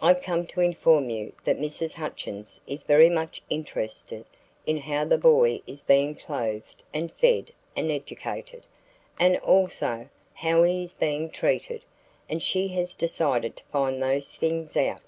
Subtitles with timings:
[0.00, 1.92] "I come to inform you that Mrs.
[1.92, 4.24] Hutchins is very much interested
[4.66, 8.62] in how the boy is being clothed and fed and educated,
[9.20, 11.82] and also how he is being treated,
[12.30, 15.02] and she has decided to find those things out."